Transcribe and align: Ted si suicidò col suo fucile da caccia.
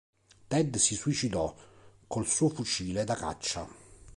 Ted 0.49 0.77
si 0.77 0.95
suicidò 0.95 1.55
col 2.07 2.25
suo 2.25 2.49
fucile 2.49 3.03
da 3.03 3.13
caccia. 3.13 3.69